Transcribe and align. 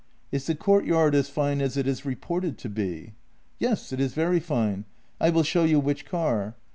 "Is 0.31 0.47
the 0.47 0.55
courtyard 0.55 1.13
as 1.13 1.29
fine 1.29 1.61
as 1.61 1.77
it 1.77 1.85
is 1.85 2.05
reported 2.07 2.57
to 2.57 2.69
be? 2.69 3.13
""Yes; 3.59 3.93
it 3.93 3.99
is 3.99 4.15
very 4.15 4.39
fine. 4.39 4.85
I 5.19 5.29
wall 5.29 5.43
show 5.43 5.63
you 5.63 5.79
which 5.79 6.07
car." 6.07 6.55